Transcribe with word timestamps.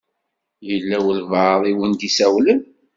Yella 0.67 0.97
walebɛaḍ 1.05 1.61
i 1.65 1.73
wen-d-isawlen. 1.77 2.61